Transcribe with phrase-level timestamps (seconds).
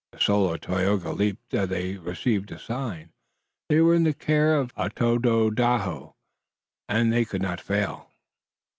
[0.13, 1.69] The soul of Tayoga leaped up.
[1.69, 3.11] They had received a sign.
[3.69, 6.15] They were in the care of Tododaho
[6.89, 8.09] and they could not fail.